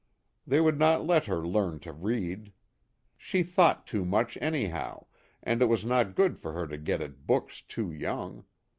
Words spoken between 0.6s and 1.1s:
would not